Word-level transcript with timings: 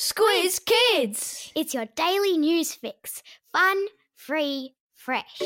Squiz 0.00 0.64
Kids! 0.64 1.52
It's 1.54 1.74
your 1.74 1.84
daily 1.94 2.38
news 2.38 2.72
fix. 2.72 3.22
Fun, 3.52 3.76
free, 4.16 4.72
fresh. 4.94 5.38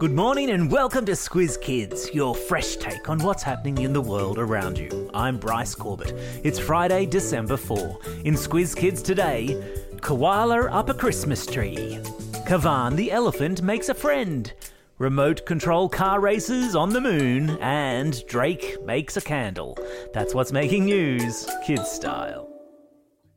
Good 0.00 0.10
morning 0.10 0.50
and 0.50 0.68
welcome 0.72 1.06
to 1.06 1.12
Squiz 1.12 1.60
Kids, 1.60 2.12
your 2.12 2.34
fresh 2.34 2.74
take 2.74 3.08
on 3.08 3.20
what's 3.20 3.44
happening 3.44 3.78
in 3.78 3.92
the 3.92 4.00
world 4.00 4.40
around 4.40 4.76
you. 4.76 5.08
I'm 5.14 5.38
Bryce 5.38 5.76
Corbett. 5.76 6.12
It's 6.42 6.58
Friday, 6.58 7.06
December 7.06 7.56
4. 7.56 8.00
In 8.24 8.34
Squiz 8.34 8.74
Kids 8.74 9.00
today, 9.00 9.56
koala 10.00 10.62
up 10.62 10.88
a 10.88 10.94
Christmas 10.94 11.46
tree. 11.46 12.00
Kaavan 12.48 12.96
the 12.96 13.12
elephant 13.12 13.62
makes 13.62 13.88
a 13.88 13.94
friend. 13.94 14.52
Remote 14.98 15.46
control 15.46 15.88
car 15.88 16.20
races 16.20 16.76
on 16.76 16.90
the 16.90 17.00
moon, 17.00 17.58
and 17.60 18.24
Drake 18.26 18.76
makes 18.84 19.16
a 19.16 19.22
candle. 19.22 19.76
That's 20.12 20.34
what's 20.34 20.52
making 20.52 20.84
news, 20.84 21.48
kids 21.64 21.90
style. 21.90 22.48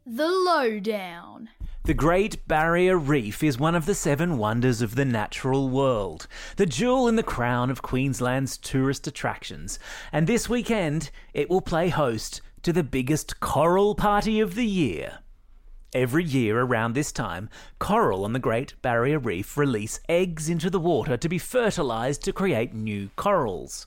The 0.05 0.27
Lowdown. 0.27 1.49
The 1.85 1.93
Great 1.93 2.47
Barrier 2.47 2.97
Reef 2.97 3.41
is 3.41 3.57
one 3.57 3.73
of 3.73 3.85
the 3.85 3.95
seven 3.95 4.37
wonders 4.37 4.81
of 4.81 4.95
the 4.95 5.05
natural 5.05 5.69
world, 5.69 6.27
the 6.57 6.65
jewel 6.65 7.07
in 7.07 7.15
the 7.15 7.23
crown 7.23 7.69
of 7.69 7.81
Queensland's 7.81 8.57
tourist 8.57 9.07
attractions, 9.07 9.79
and 10.11 10.27
this 10.27 10.49
weekend 10.49 11.09
it 11.33 11.49
will 11.49 11.61
play 11.61 11.89
host 11.89 12.41
to 12.63 12.73
the 12.73 12.83
biggest 12.83 13.39
coral 13.39 13.95
party 13.95 14.39
of 14.39 14.55
the 14.55 14.65
year. 14.65 15.19
Every 15.95 16.25
year 16.25 16.59
around 16.59 16.91
this 16.91 17.13
time, 17.13 17.49
coral 17.79 18.25
on 18.25 18.33
the 18.33 18.37
Great 18.39 18.73
Barrier 18.81 19.17
Reef 19.17 19.55
release 19.55 20.01
eggs 20.09 20.49
into 20.49 20.69
the 20.69 20.77
water 20.77 21.15
to 21.15 21.29
be 21.29 21.37
fertilized 21.37 22.21
to 22.23 22.33
create 22.33 22.73
new 22.73 23.11
corals. 23.15 23.85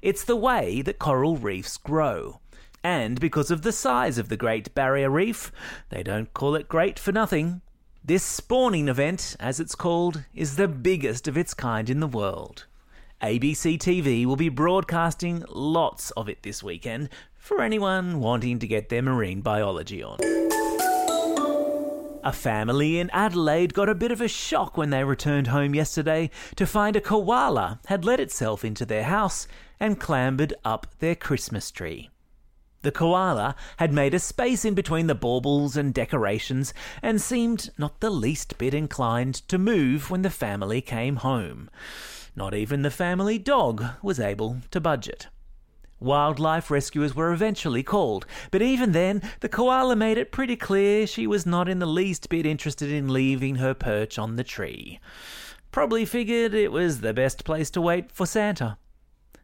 It's 0.00 0.24
the 0.24 0.34
way 0.34 0.80
that 0.80 0.98
coral 0.98 1.36
reefs 1.36 1.76
grow. 1.76 2.40
And 2.82 3.20
because 3.20 3.50
of 3.50 3.60
the 3.60 3.70
size 3.70 4.16
of 4.16 4.30
the 4.30 4.36
Great 4.38 4.74
Barrier 4.74 5.10
Reef, 5.10 5.52
they 5.90 6.02
don't 6.02 6.32
call 6.32 6.54
it 6.54 6.68
great 6.70 6.98
for 6.98 7.12
nothing. 7.12 7.60
This 8.02 8.24
spawning 8.24 8.88
event, 8.88 9.36
as 9.38 9.60
it's 9.60 9.74
called, 9.74 10.24
is 10.34 10.56
the 10.56 10.68
biggest 10.68 11.28
of 11.28 11.36
its 11.36 11.52
kind 11.52 11.90
in 11.90 12.00
the 12.00 12.06
world. 12.06 12.64
ABC 13.20 13.76
TV 13.76 14.24
will 14.24 14.36
be 14.36 14.48
broadcasting 14.48 15.44
lots 15.50 16.12
of 16.12 16.30
it 16.30 16.42
this 16.42 16.62
weekend 16.62 17.10
for 17.36 17.60
anyone 17.60 18.20
wanting 18.20 18.58
to 18.58 18.66
get 18.66 18.88
their 18.88 19.02
marine 19.02 19.42
biology 19.42 20.02
on. 20.02 20.16
A 22.24 22.32
family 22.32 23.00
in 23.00 23.10
Adelaide 23.10 23.74
got 23.74 23.88
a 23.88 23.96
bit 23.96 24.12
of 24.12 24.20
a 24.20 24.28
shock 24.28 24.76
when 24.76 24.90
they 24.90 25.02
returned 25.02 25.48
home 25.48 25.74
yesterday 25.74 26.30
to 26.54 26.66
find 26.66 26.94
a 26.94 27.00
koala 27.00 27.80
had 27.86 28.04
let 28.04 28.20
itself 28.20 28.64
into 28.64 28.86
their 28.86 29.02
house 29.02 29.48
and 29.80 29.98
clambered 29.98 30.54
up 30.64 30.86
their 31.00 31.16
Christmas 31.16 31.72
tree. 31.72 32.10
The 32.82 32.92
koala 32.92 33.56
had 33.78 33.92
made 33.92 34.14
a 34.14 34.20
space 34.20 34.64
in 34.64 34.74
between 34.74 35.08
the 35.08 35.16
baubles 35.16 35.76
and 35.76 35.92
decorations 35.92 36.72
and 37.02 37.20
seemed 37.20 37.70
not 37.76 37.98
the 37.98 38.10
least 38.10 38.56
bit 38.56 38.72
inclined 38.72 39.34
to 39.48 39.58
move 39.58 40.08
when 40.08 40.22
the 40.22 40.30
family 40.30 40.80
came 40.80 41.16
home. 41.16 41.70
Not 42.36 42.54
even 42.54 42.82
the 42.82 42.90
family 42.90 43.36
dog 43.36 43.84
was 44.00 44.20
able 44.20 44.58
to 44.70 44.80
budge 44.80 45.08
it. 45.08 45.26
Wildlife 46.02 46.68
rescuers 46.68 47.14
were 47.14 47.32
eventually 47.32 47.84
called, 47.84 48.26
but 48.50 48.60
even 48.60 48.90
then, 48.90 49.22
the 49.38 49.48
koala 49.48 49.94
made 49.94 50.18
it 50.18 50.32
pretty 50.32 50.56
clear 50.56 51.06
she 51.06 51.28
was 51.28 51.46
not 51.46 51.68
in 51.68 51.78
the 51.78 51.86
least 51.86 52.28
bit 52.28 52.44
interested 52.44 52.90
in 52.90 53.12
leaving 53.12 53.56
her 53.56 53.72
perch 53.72 54.18
on 54.18 54.34
the 54.34 54.42
tree. 54.42 54.98
Probably 55.70 56.04
figured 56.04 56.54
it 56.54 56.72
was 56.72 57.00
the 57.00 57.14
best 57.14 57.44
place 57.44 57.70
to 57.70 57.80
wait 57.80 58.10
for 58.10 58.26
Santa. 58.26 58.78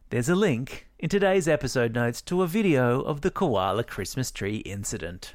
There's 0.09 0.27
a 0.27 0.35
link 0.35 0.87
in 0.99 1.07
today's 1.07 1.47
episode 1.47 1.95
notes 1.95 2.21
to 2.23 2.41
a 2.41 2.47
video 2.47 3.01
of 3.01 3.21
the 3.21 3.31
koala 3.31 3.85
Christmas 3.85 4.29
tree 4.29 4.57
incident. 4.57 5.33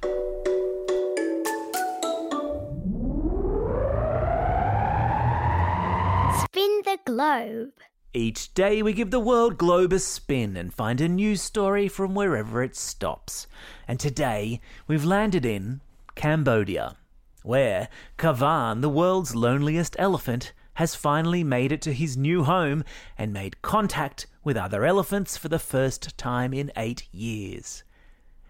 Spin 6.44 6.82
the 6.84 6.98
globe. 7.06 7.72
Each 8.16 8.54
day 8.54 8.80
we 8.80 8.92
give 8.92 9.10
the 9.10 9.18
world 9.18 9.58
globe 9.58 9.92
a 9.92 9.98
spin 9.98 10.56
and 10.56 10.72
find 10.72 11.00
a 11.00 11.08
news 11.08 11.42
story 11.42 11.88
from 11.88 12.14
wherever 12.14 12.62
it 12.62 12.76
stops. 12.76 13.48
And 13.88 13.98
today 13.98 14.60
we've 14.86 15.04
landed 15.04 15.44
in 15.44 15.80
Cambodia, 16.14 16.96
where 17.42 17.88
Kaavan, 18.16 18.82
the 18.82 18.88
world's 18.88 19.34
loneliest 19.34 19.96
elephant, 19.98 20.52
has 20.74 20.94
finally 20.94 21.42
made 21.42 21.72
it 21.72 21.82
to 21.82 21.92
his 21.92 22.16
new 22.16 22.44
home 22.44 22.84
and 23.18 23.32
made 23.32 23.62
contact 23.62 24.28
with 24.44 24.56
other 24.56 24.84
elephants 24.84 25.36
for 25.36 25.48
the 25.48 25.58
first 25.58 26.16
time 26.16 26.54
in 26.54 26.70
eight 26.76 27.12
years. 27.12 27.82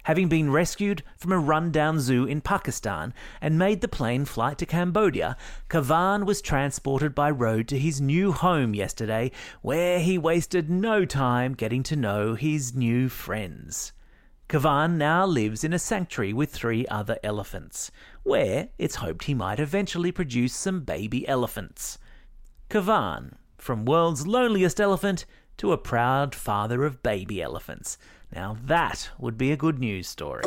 Having 0.05 0.29
been 0.29 0.51
rescued 0.51 1.03
from 1.17 1.33
a 1.33 1.39
rundown 1.39 1.99
zoo 1.99 2.27
in 2.27 2.43
Pakistan 2.43 3.15
and 3.41 3.59
made 3.59 3.81
the 3.81 3.89
plane 3.89 4.27
flight 4.27 4.59
to 4.59 4.67
Cambodia, 4.67 5.35
Kaavan 5.71 6.27
was 6.27 6.43
transported 6.43 7.15
by 7.15 7.31
road 7.31 7.69
to 7.69 7.79
his 7.79 8.03
new 8.03 8.33
home 8.33 8.75
yesterday, 8.75 9.31
where 9.63 10.01
he 10.01 10.19
wasted 10.19 10.69
no 10.69 11.07
time 11.07 11.55
getting 11.55 11.83
to 11.85 11.97
know 11.97 12.35
his 12.35 12.75
new 12.75 13.09
friends. 13.09 13.93
Kaavan 14.47 14.99
now 14.99 15.25
lives 15.25 15.65
in 15.65 15.73
a 15.73 15.79
sanctuary 15.79 16.35
with 16.35 16.53
three 16.53 16.87
other 16.89 17.19
elephants, 17.25 17.91
where 18.25 18.69
it's 18.77 18.97
hoped 18.97 19.25
he 19.25 19.33
might 19.33 19.59
eventually 19.59 20.13
produce 20.13 20.55
some 20.55 20.83
baby 20.83 21.27
elephants. 21.27 21.99
Kaavan, 22.69 23.33
from 23.57 23.87
world's 23.87 24.27
loneliest 24.27 24.83
elephant 24.83 25.25
to 25.59 25.73
a 25.73 25.79
proud 25.79 26.35
father 26.35 26.85
of 26.85 27.03
baby 27.03 27.41
elephants. 27.43 27.99
Now 28.35 28.57
that 28.65 29.11
would 29.19 29.39
be 29.39 29.53
a 29.53 29.57
good 29.57 29.79
news 29.79 30.09
story. 30.09 30.45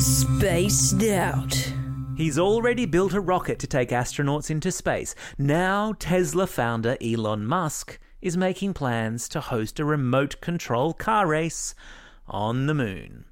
Spaced 0.00 1.02
out. 1.04 1.72
He's 2.16 2.38
already 2.38 2.86
built 2.86 3.14
a 3.14 3.20
rocket 3.20 3.58
to 3.60 3.66
take 3.66 3.90
astronauts 3.90 4.50
into 4.50 4.72
space. 4.72 5.14
Now, 5.38 5.94
Tesla 5.98 6.46
founder 6.46 6.96
Elon 7.00 7.46
Musk 7.46 7.98
is 8.20 8.36
making 8.36 8.74
plans 8.74 9.28
to 9.28 9.40
host 9.40 9.78
a 9.78 9.84
remote 9.84 10.40
control 10.40 10.92
car 10.92 11.26
race 11.28 11.74
on 12.26 12.66
the 12.66 12.74
moon. 12.74 13.24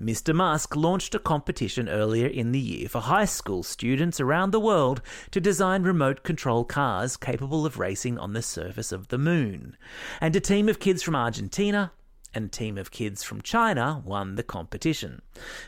Mr. 0.00 0.34
Musk 0.34 0.76
launched 0.76 1.14
a 1.14 1.18
competition 1.18 1.88
earlier 1.88 2.26
in 2.26 2.52
the 2.52 2.60
year 2.60 2.86
for 2.86 3.00
high 3.00 3.24
school 3.24 3.62
students 3.62 4.20
around 4.20 4.50
the 4.50 4.60
world 4.60 5.00
to 5.30 5.40
design 5.40 5.84
remote 5.84 6.22
control 6.22 6.64
cars 6.64 7.16
capable 7.16 7.64
of 7.64 7.78
racing 7.78 8.18
on 8.18 8.34
the 8.34 8.42
surface 8.42 8.92
of 8.92 9.08
the 9.08 9.16
moon. 9.16 9.74
And 10.20 10.36
a 10.36 10.40
team 10.40 10.68
of 10.68 10.80
kids 10.80 11.02
from 11.02 11.16
Argentina 11.16 11.92
and 12.34 12.44
a 12.44 12.48
team 12.48 12.76
of 12.76 12.90
kids 12.90 13.22
from 13.22 13.40
China 13.40 14.02
won 14.04 14.34
the 14.34 14.42
competition. 14.42 15.22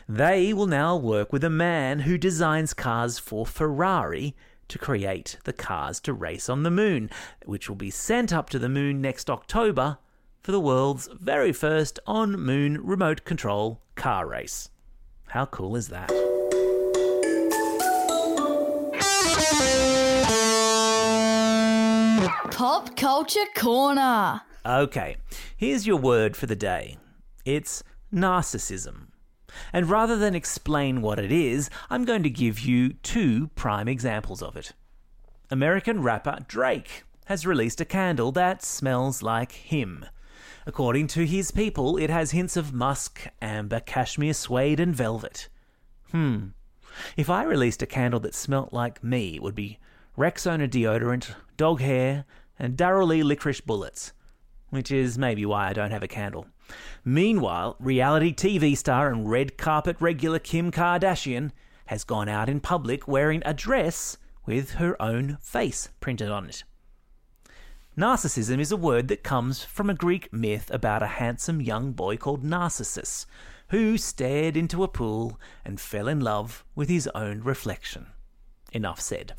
They 0.07 0.53
will 0.53 0.67
now 0.67 0.95
work 0.95 1.33
with 1.33 1.43
a 1.43 1.49
man 1.49 2.01
who 2.01 2.15
designs 2.15 2.75
cars 2.75 3.17
for 3.17 3.47
Ferrari 3.47 4.35
to 4.67 4.77
create 4.77 5.39
the 5.45 5.53
cars 5.53 5.99
to 6.01 6.13
race 6.13 6.49
on 6.49 6.61
the 6.61 6.69
moon, 6.69 7.09
which 7.45 7.67
will 7.67 7.75
be 7.75 7.89
sent 7.89 8.31
up 8.31 8.51
to 8.51 8.59
the 8.59 8.69
moon 8.69 9.01
next 9.01 9.27
October 9.27 9.97
for 10.41 10.51
the 10.51 10.59
world's 10.59 11.09
very 11.13 11.51
first 11.51 11.99
on 12.07 12.39
moon 12.39 12.79
remote 12.83 13.25
control 13.25 13.81
car 13.95 14.27
race. 14.27 14.69
How 15.27 15.45
cool 15.45 15.75
is 15.75 15.89
that? 15.89 16.09
Pop 22.51 22.95
Culture 22.97 23.45
Corner. 23.55 24.41
Okay, 24.65 25.17
here's 25.55 25.87
your 25.87 25.97
word 25.97 26.35
for 26.35 26.45
the 26.45 26.55
day 26.55 26.97
it's 27.45 27.83
narcissism. 28.13 29.07
And 29.73 29.89
rather 29.89 30.17
than 30.17 30.35
explain 30.35 31.01
what 31.01 31.19
it 31.19 31.31
is, 31.31 31.69
I'm 31.89 32.05
going 32.05 32.23
to 32.23 32.29
give 32.29 32.59
you 32.59 32.93
two 32.93 33.47
prime 33.55 33.87
examples 33.87 34.41
of 34.41 34.55
it. 34.55 34.73
American 35.49 36.01
rapper 36.01 36.39
Drake 36.47 37.03
has 37.25 37.45
released 37.45 37.81
a 37.81 37.85
candle 37.85 38.31
that 38.33 38.63
smells 38.63 39.23
like 39.23 39.51
him. 39.53 40.05
According 40.69 41.07
to 41.07 41.25
his 41.25 41.49
people, 41.49 41.97
it 41.97 42.11
has 42.11 42.29
hints 42.29 42.55
of 42.55 42.75
musk, 42.75 43.25
amber, 43.41 43.79
cashmere, 43.79 44.35
suede, 44.35 44.79
and 44.79 44.95
velvet. 44.95 45.49
Hmm. 46.11 46.49
If 47.17 47.27
I 47.27 47.41
released 47.41 47.81
a 47.81 47.87
candle 47.87 48.19
that 48.19 48.35
smelt 48.35 48.71
like 48.71 49.03
me, 49.03 49.33
it 49.33 49.41
would 49.41 49.55
be 49.55 49.79
Rexona 50.15 50.69
deodorant, 50.69 51.33
dog 51.57 51.81
hair, 51.81 52.25
and 52.59 52.79
Lea 52.79 53.23
licorice 53.23 53.61
bullets. 53.61 54.13
Which 54.69 54.91
is 54.91 55.17
maybe 55.17 55.43
why 55.43 55.69
I 55.69 55.73
don't 55.73 55.89
have 55.89 56.03
a 56.03 56.07
candle. 56.07 56.45
Meanwhile, 57.03 57.75
reality 57.79 58.31
TV 58.31 58.77
star 58.77 59.11
and 59.11 59.27
red 59.27 59.57
carpet 59.57 59.97
regular 59.99 60.37
Kim 60.37 60.71
Kardashian 60.71 61.49
has 61.87 62.03
gone 62.03 62.29
out 62.29 62.47
in 62.47 62.59
public 62.59 63.07
wearing 63.07 63.41
a 63.43 63.55
dress 63.55 64.17
with 64.45 64.73
her 64.73 65.01
own 65.01 65.39
face 65.41 65.89
printed 65.99 66.29
on 66.29 66.47
it. 66.47 66.63
Narcissism 67.99 68.59
is 68.61 68.71
a 68.71 68.77
word 68.77 69.09
that 69.09 69.23
comes 69.23 69.65
from 69.65 69.89
a 69.89 69.93
Greek 69.93 70.31
myth 70.31 70.71
about 70.73 71.03
a 71.03 71.17
handsome 71.19 71.59
young 71.59 71.91
boy 71.91 72.15
called 72.15 72.45
Narcissus, 72.45 73.25
who 73.71 73.97
stared 73.97 74.55
into 74.55 74.85
a 74.85 74.87
pool 74.87 75.37
and 75.65 75.81
fell 75.81 76.07
in 76.07 76.21
love 76.21 76.63
with 76.75 76.87
his 76.87 77.09
own 77.13 77.41
reflection. 77.41 78.07
Enough 78.71 79.01
said. 79.01 79.33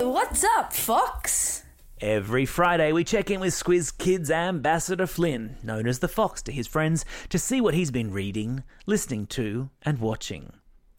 What's 0.00 0.44
up, 0.44 0.72
Fox? 0.72 1.64
Every 2.00 2.46
Friday, 2.46 2.92
we 2.92 3.02
check 3.02 3.32
in 3.32 3.40
with 3.40 3.52
Squiz 3.52 3.90
Kids 3.98 4.30
ambassador 4.30 5.08
Flynn, 5.08 5.56
known 5.64 5.88
as 5.88 5.98
the 5.98 6.06
Fox 6.06 6.40
to 6.42 6.52
his 6.52 6.68
friends, 6.68 7.04
to 7.30 7.38
see 7.40 7.60
what 7.60 7.74
he's 7.74 7.90
been 7.90 8.12
reading, 8.12 8.62
listening 8.86 9.26
to, 9.26 9.70
and 9.82 9.98
watching. 9.98 10.52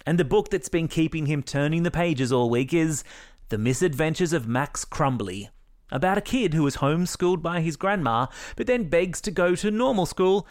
And 0.06 0.20
the 0.20 0.26
book 0.26 0.50
that's 0.50 0.68
been 0.68 0.90
keeping 0.90 1.28
him 1.28 1.44
turning 1.44 1.84
the 1.84 1.92
pages 1.92 2.34
all 2.34 2.50
week 2.50 2.74
is 2.74 3.06
The 3.48 3.58
Misadventures 3.58 4.34
of 4.34 4.50
Max 4.50 4.84
Crumbly, 4.84 5.50
about 5.92 6.18
a 6.18 6.22
kid 6.22 6.54
who 6.54 6.64
was 6.64 6.78
homeschooled 6.78 7.42
by 7.42 7.62
his 7.62 7.76
grandma, 7.76 8.28
but 8.56 8.68
then 8.68 8.90
begs 8.90 9.22
to 9.22 9.32
go 9.32 9.56
to 9.56 9.72
normal 9.72 10.06
school 10.06 10.48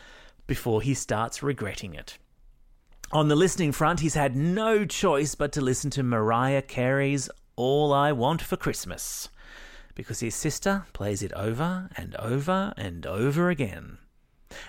before 0.47 0.83
he 0.83 0.95
starts 0.95 1.43
regretting 1.43 1.95
it. 1.95 2.19
On 3.13 3.29
the 3.29 3.37
listening 3.37 3.73
front, 3.73 4.01
he's 4.01 4.15
had 4.15 4.35
no 4.35 4.85
choice 4.85 5.35
but 5.35 5.53
to 5.53 5.61
listen 5.61 5.91
to 5.91 6.03
Mariah 6.03 6.63
Carey's 6.63 7.31
All 7.55 7.93
I 7.93 8.13
Want 8.13 8.43
for 8.43 8.57
Christmas, 8.57 9.29
because 9.95 10.21
his 10.21 10.35
sister 10.35 10.87
plays 10.93 11.23
it 11.23 11.33
over 11.35 11.89
and 11.97 12.17
over 12.17 12.75
and 12.77 13.07
over 13.07 13.49
again. 13.49 13.99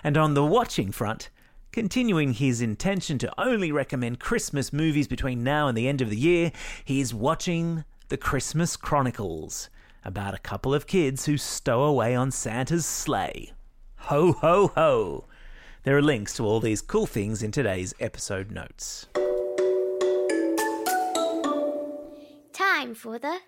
And 0.04 0.16
on 0.16 0.34
the 0.34 0.44
watching 0.44 0.92
front, 0.92 1.30
continuing 1.72 2.32
his 2.32 2.60
intention 2.60 3.18
to 3.18 3.40
only 3.40 3.72
recommend 3.72 4.20
Christmas 4.20 4.72
movies 4.72 5.08
between 5.08 5.42
now 5.42 5.68
and 5.68 5.76
the 5.76 5.88
end 5.88 6.00
of 6.00 6.10
the 6.10 6.16
year, 6.16 6.52
he's 6.84 7.12
watching 7.12 7.84
The 8.08 8.16
Christmas 8.16 8.76
Chronicles, 8.76 9.68
about 10.04 10.34
a 10.34 10.38
couple 10.38 10.74
of 10.74 10.86
kids 10.86 11.26
who 11.26 11.36
stow 11.36 11.82
away 11.82 12.14
on 12.14 12.30
Santa's 12.30 12.86
sleigh. 12.86 13.52
Ho, 13.96 14.32
ho, 14.32 14.72
ho! 14.74 15.24
There 15.82 15.96
are 15.96 16.02
links 16.02 16.34
to 16.34 16.44
all 16.44 16.60
these 16.60 16.82
cool 16.82 17.06
things 17.06 17.42
in 17.42 17.50
today's 17.50 17.94
episode 18.00 18.50
notes. 18.50 19.06
Time 22.52 22.94
for 22.94 23.18
the 23.18 23.38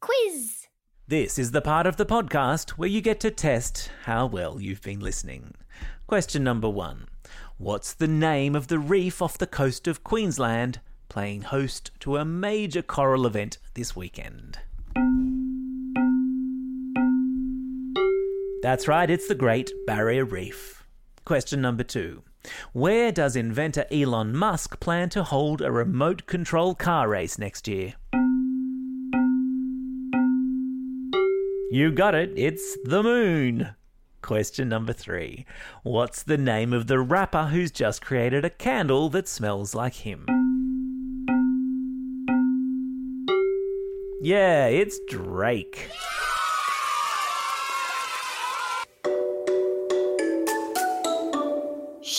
quiz. 0.00 0.66
This 1.08 1.38
is 1.38 1.52
the 1.52 1.62
part 1.62 1.86
of 1.86 1.96
the 1.96 2.06
podcast 2.06 2.70
where 2.70 2.88
you 2.88 3.00
get 3.00 3.20
to 3.20 3.30
test 3.30 3.90
how 4.04 4.26
well 4.26 4.60
you've 4.60 4.82
been 4.82 5.00
listening. 5.00 5.54
Question 6.06 6.42
number 6.42 6.68
one 6.68 7.06
What's 7.58 7.94
the 7.94 8.08
name 8.08 8.54
of 8.54 8.68
the 8.68 8.78
reef 8.78 9.22
off 9.22 9.38
the 9.38 9.46
coast 9.46 9.86
of 9.86 10.04
Queensland 10.04 10.80
playing 11.08 11.42
host 11.42 11.90
to 12.00 12.16
a 12.16 12.24
major 12.24 12.82
coral 12.82 13.26
event 13.26 13.58
this 13.74 13.94
weekend? 13.96 14.58
That's 18.66 18.88
right, 18.88 19.08
it's 19.08 19.28
the 19.28 19.36
Great 19.36 19.72
Barrier 19.86 20.24
Reef. 20.24 20.84
Question 21.24 21.60
number 21.60 21.84
two. 21.84 22.24
Where 22.72 23.12
does 23.12 23.36
inventor 23.36 23.86
Elon 23.92 24.34
Musk 24.34 24.80
plan 24.80 25.08
to 25.10 25.22
hold 25.22 25.62
a 25.62 25.70
remote 25.70 26.26
control 26.26 26.74
car 26.74 27.08
race 27.08 27.38
next 27.38 27.68
year? 27.68 27.94
You 31.70 31.92
got 31.94 32.16
it, 32.16 32.32
it's 32.34 32.76
the 32.82 33.04
moon. 33.04 33.76
Question 34.20 34.68
number 34.68 34.92
three. 34.92 35.46
What's 35.84 36.24
the 36.24 36.36
name 36.36 36.72
of 36.72 36.88
the 36.88 36.98
rapper 36.98 37.44
who's 37.44 37.70
just 37.70 38.02
created 38.04 38.44
a 38.44 38.50
candle 38.50 39.08
that 39.10 39.28
smells 39.28 39.76
like 39.76 39.94
him? 39.94 40.26
Yeah, 44.20 44.66
it's 44.66 44.98
Drake. 45.08 45.88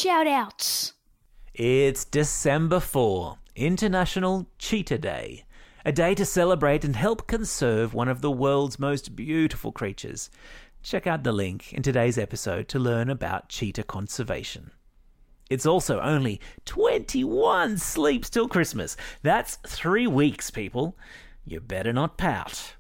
Shout 0.08 0.26
outs. 0.26 0.94
It's 1.54 2.06
December 2.06 2.80
4, 2.80 3.40
International 3.58 4.48
Cheetah 4.58 5.00
Day, 5.00 5.44
a 5.84 5.92
day 5.92 6.16
to 6.16 6.24
celebrate 6.24 6.86
and 6.86 6.96
help 6.96 7.28
conserve 7.28 7.94
one 7.94 8.08
of 8.08 8.22
the 8.22 8.32
world's 8.32 8.80
most 8.80 9.18
beautiful 9.18 9.74
creatures. 9.74 10.30
Check 10.82 11.08
out 11.08 11.26
the 11.26 11.34
link 11.34 11.74
in 11.74 11.84
today's 11.84 12.18
episode 12.18 12.70
to 12.70 12.80
learn 12.80 13.10
about 13.10 13.50
cheetah 13.50 13.84
conservation. 13.84 14.72
It's 15.50 15.66
also 15.66 16.00
only 16.00 16.40
21 16.64 17.78
sleeps 17.78 18.30
till 18.30 18.48
Christmas. 18.48 18.96
That's 19.24 19.58
three 19.68 20.08
weeks, 20.08 20.50
people. 20.50 20.98
You 21.44 21.60
better 21.60 21.92
not 21.92 22.18
pout. 22.18 22.76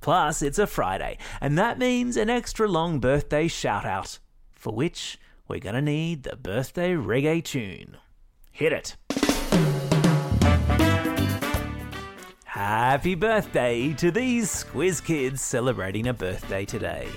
Plus, 0.00 0.42
it's 0.42 0.60
a 0.60 0.68
Friday, 0.68 1.18
and 1.40 1.58
that 1.58 1.80
means 1.80 2.16
an 2.16 2.30
extra 2.30 2.68
long 2.68 3.00
birthday 3.00 3.48
shout 3.48 3.84
out, 3.84 4.20
for 4.52 4.72
which 4.72 5.18
we're 5.48 5.60
to 5.60 5.82
need 5.82 6.22
the 6.22 6.36
birthday 6.36 6.92
reggae 6.92 7.42
tune. 7.44 7.96
Hit 8.50 8.72
it. 8.72 8.96
Happy 12.44 13.14
birthday 13.14 13.92
to 13.94 14.10
these 14.10 14.50
Squiz 14.50 15.02
kids 15.02 15.40
celebrating 15.40 16.08
a 16.08 16.14
birthday 16.14 16.64
today. 16.64 17.08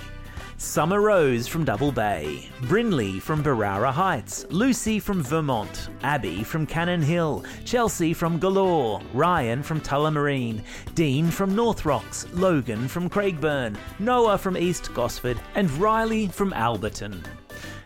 Summer 0.58 1.02
Rose 1.02 1.48
from 1.48 1.66
Double 1.66 1.92
Bay, 1.92 2.50
Brinley 2.62 3.22
from 3.22 3.44
Berowra 3.44 3.92
Heights, 3.92 4.46
Lucy 4.50 5.00
from 5.02 5.22
Vermont, 5.22 5.90
Abby 6.02 6.46
from 6.46 6.66
Cannon 6.66 7.02
Hill, 7.02 7.44
Chelsea 7.66 8.14
from 8.14 8.40
Galore, 8.40 9.02
Ryan 9.14 9.62
from 9.62 9.82
Tullamarine, 9.82 10.64
Dean 10.94 11.30
from 11.30 11.54
North 11.54 11.86
Rocks, 11.86 12.26
Logan 12.32 12.88
from 12.88 13.10
Craigburn, 13.10 13.76
Noah 14.00 14.38
from 14.38 14.56
East 14.56 14.94
Gosford, 14.94 15.38
and 15.56 15.70
Riley 15.72 16.28
from 16.30 16.54
Alberton. 16.54 17.22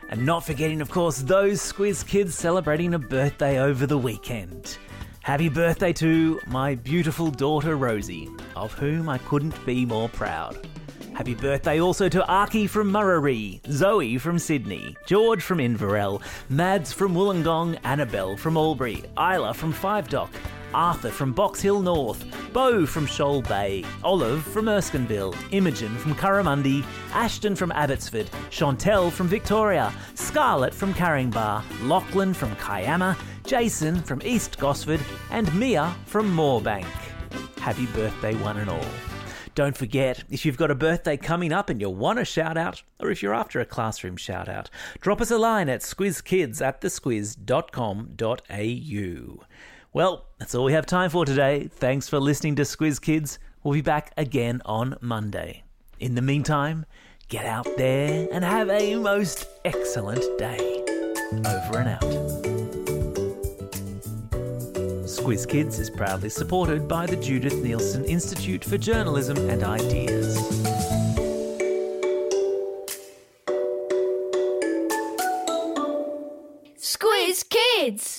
And 0.09 0.25
not 0.25 0.43
forgetting, 0.43 0.81
of 0.81 0.89
course, 0.89 1.19
those 1.19 1.61
Squiz 1.61 2.05
kids 2.05 2.33
celebrating 2.33 2.95
a 2.95 2.99
birthday 2.99 3.59
over 3.59 3.85
the 3.85 3.97
weekend. 3.97 4.77
Happy 5.21 5.49
birthday 5.49 5.93
to 5.93 6.39
my 6.47 6.73
beautiful 6.73 7.29
daughter 7.29 7.75
Rosie, 7.75 8.27
of 8.55 8.73
whom 8.73 9.07
I 9.07 9.19
couldn't 9.19 9.63
be 9.67 9.85
more 9.85 10.09
proud. 10.09 10.67
Happy 11.13 11.35
birthday 11.35 11.79
also 11.79 12.09
to 12.09 12.25
Archie 12.25 12.65
from 12.65 12.91
Murray, 12.91 13.61
Zoe 13.69 14.17
from 14.17 14.39
Sydney, 14.39 14.95
George 15.05 15.43
from 15.43 15.59
Inverell, 15.59 16.23
Mads 16.49 16.91
from 16.91 17.13
Wollongong, 17.13 17.77
Annabelle 17.83 18.35
from 18.35 18.57
Albury, 18.57 19.03
Isla 19.17 19.53
from 19.53 19.71
Five 19.71 20.09
Dock, 20.09 20.31
Arthur 20.73 21.09
from 21.09 21.33
Box 21.33 21.61
Hill 21.61 21.81
North, 21.81 22.25
Bo 22.53 22.85
from 22.85 23.05
Shoal 23.05 23.41
Bay, 23.41 23.83
Olive 24.03 24.43
from 24.43 24.65
Erskineville, 24.65 25.35
Imogen 25.51 25.95
from 25.97 26.15
Currimundi, 26.15 26.83
Ashton 27.13 27.55
from 27.55 27.71
Abbotsford, 27.71 28.29
Chantel 28.49 29.11
from 29.11 29.27
Victoria, 29.27 29.93
Scarlett 30.15 30.73
from 30.73 30.93
Caringbah, 30.93 31.63
Lachlan 31.87 32.33
from 32.33 32.55
Kiama, 32.55 33.17
Jason 33.45 34.01
from 34.01 34.21
East 34.23 34.59
Gosford, 34.59 35.01
and 35.31 35.53
Mia 35.55 35.95
from 36.05 36.35
Moorebank. 36.35 36.85
Happy 37.59 37.85
birthday, 37.87 38.35
one 38.35 38.57
and 38.57 38.69
all. 38.69 38.85
Don't 39.55 39.75
forget, 39.75 40.23
if 40.29 40.45
you've 40.45 40.55
got 40.55 40.71
a 40.71 40.75
birthday 40.75 41.17
coming 41.17 41.51
up 41.51 41.69
and 41.69 41.81
you 41.81 41.89
want 41.89 42.19
a 42.19 42.23
shout 42.23 42.55
out, 42.55 42.81
or 42.99 43.11
if 43.11 43.21
you're 43.21 43.33
after 43.33 43.59
a 43.59 43.65
classroom 43.65 44.15
shout 44.15 44.47
out, 44.47 44.69
drop 45.01 45.19
us 45.19 45.31
a 45.31 45.37
line 45.37 45.67
at 45.67 45.81
squizkids 45.81 46.61
at 46.61 46.79
thesquiz.com.au. 46.79 49.45
Well, 49.91 50.27
that's 50.37 50.53
all 50.53 50.65
we 50.65 50.73
have 50.73 50.85
time 50.85 51.09
for 51.09 51.25
today. 51.25 51.67
Thanks 51.67 52.07
for 52.07 52.19
listening 52.19 52.55
to 52.57 52.61
Squiz 52.61 53.01
Kids. 53.01 53.39
We'll 53.63 53.73
be 53.73 53.81
back 53.81 54.13
again 54.17 54.61
on 54.63 54.95
Monday. 55.01 55.63
In 55.99 56.13
the 56.13 56.21
meantime, 56.21 56.85
get 57.27 57.45
out 57.45 57.65
there 57.75 58.27
and 58.31 58.43
have 58.43 58.69
a 58.69 58.95
most 58.95 59.47
excellent 59.65 60.23
day. 60.37 60.83
Over 61.31 61.79
and 61.79 61.89
out. 61.89 62.01
Squiz 65.09 65.49
Kids 65.49 65.79
is 65.79 65.89
proudly 65.89 66.29
supported 66.29 66.87
by 66.87 67.07
the 67.07 67.15
Judith 67.15 67.55
Neilson 67.55 68.05
Institute 68.05 68.63
for 68.63 68.77
Journalism 68.77 69.37
and 69.49 69.63
Ideas. 69.63 70.37
Squiz 76.77 77.43
Kids. 77.49 78.18